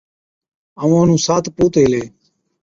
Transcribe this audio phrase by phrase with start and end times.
[0.81, 2.03] ائُون اونهُون سات پُوت هِلي۔